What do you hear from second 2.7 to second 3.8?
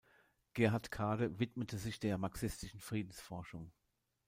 Friedensforschung.